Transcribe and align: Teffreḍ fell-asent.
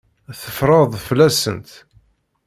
Teffreḍ 0.41 0.91
fell-asent. 1.07 1.71